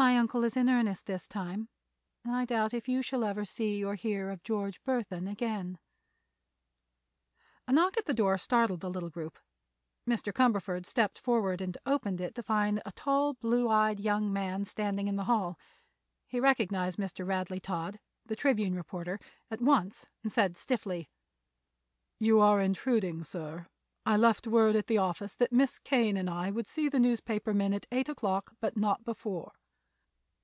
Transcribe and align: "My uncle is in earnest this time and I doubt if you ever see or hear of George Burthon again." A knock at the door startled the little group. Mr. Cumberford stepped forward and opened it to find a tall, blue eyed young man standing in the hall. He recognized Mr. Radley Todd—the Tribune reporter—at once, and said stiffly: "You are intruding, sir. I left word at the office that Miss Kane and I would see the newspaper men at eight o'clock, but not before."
"My 0.00 0.16
uncle 0.16 0.44
is 0.44 0.56
in 0.56 0.68
earnest 0.70 1.06
this 1.06 1.26
time 1.26 1.68
and 2.22 2.32
I 2.32 2.44
doubt 2.44 2.72
if 2.72 2.86
you 2.86 3.02
ever 3.24 3.44
see 3.44 3.84
or 3.84 3.96
hear 3.96 4.30
of 4.30 4.44
George 4.44 4.80
Burthon 4.84 5.26
again." 5.26 5.80
A 7.66 7.72
knock 7.72 7.96
at 7.98 8.06
the 8.06 8.14
door 8.14 8.38
startled 8.38 8.78
the 8.78 8.90
little 8.90 9.10
group. 9.10 9.40
Mr. 10.08 10.32
Cumberford 10.32 10.86
stepped 10.86 11.18
forward 11.18 11.60
and 11.60 11.76
opened 11.84 12.20
it 12.20 12.36
to 12.36 12.44
find 12.44 12.80
a 12.86 12.92
tall, 12.92 13.34
blue 13.34 13.68
eyed 13.68 13.98
young 13.98 14.32
man 14.32 14.64
standing 14.64 15.08
in 15.08 15.16
the 15.16 15.24
hall. 15.24 15.58
He 16.28 16.38
recognized 16.38 16.96
Mr. 17.00 17.26
Radley 17.26 17.58
Todd—the 17.58 18.36
Tribune 18.36 18.76
reporter—at 18.76 19.60
once, 19.60 20.06
and 20.22 20.30
said 20.30 20.56
stiffly: 20.56 21.10
"You 22.20 22.38
are 22.38 22.60
intruding, 22.60 23.24
sir. 23.24 23.66
I 24.06 24.16
left 24.16 24.46
word 24.46 24.76
at 24.76 24.86
the 24.86 24.98
office 24.98 25.34
that 25.34 25.50
Miss 25.50 25.80
Kane 25.80 26.16
and 26.16 26.30
I 26.30 26.52
would 26.52 26.68
see 26.68 26.88
the 26.88 27.00
newspaper 27.00 27.52
men 27.52 27.74
at 27.74 27.86
eight 27.90 28.08
o'clock, 28.08 28.52
but 28.60 28.76
not 28.76 29.02
before." 29.02 29.54